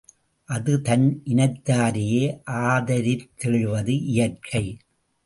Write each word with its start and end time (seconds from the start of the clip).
அது 0.49 0.81
தன் 0.81 1.05
இனத்தாரையே 1.25 2.23
ஆதரித்தெழுவது 2.45 3.95
இயற்கை. 4.05 4.63